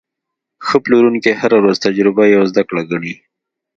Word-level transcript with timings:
ښه 0.65 0.77
پلورونکی 0.83 1.31
هره 1.41 1.57
تجربه 1.85 2.23
یوه 2.33 2.45
زده 2.51 2.61
کړه 2.69 2.81
ګڼي. 2.91 3.13